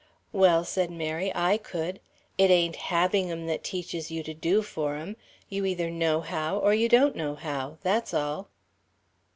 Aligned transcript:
"Well," 0.31 0.63
said 0.63 0.89
Mary, 0.89 1.31
"I 1.35 1.57
could. 1.57 1.99
It 2.35 2.49
ain't 2.49 2.75
having 2.75 3.29
'em 3.29 3.45
that 3.45 3.63
teaches 3.63 4.09
you 4.09 4.23
to 4.23 4.33
do 4.33 4.63
for 4.63 4.95
'em. 4.95 5.15
You 5.47 5.63
either 5.63 5.91
know 5.91 6.21
how, 6.21 6.57
or 6.57 6.73
you 6.73 6.89
don't 6.89 7.15
know 7.15 7.35
how. 7.35 7.77
That's 7.83 8.11
all." 8.11 8.47